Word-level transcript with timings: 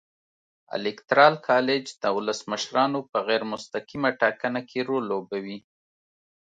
الېکترال 0.77 1.35
کالج 1.49 1.85
د 2.01 2.03
ولسمشرانو 2.17 2.99
په 3.11 3.17
غیر 3.27 3.41
مستقیمه 3.53 4.09
ټاکنه 4.21 4.61
کې 4.69 4.79
رول 4.87 5.03
لوبوي. 5.11 5.57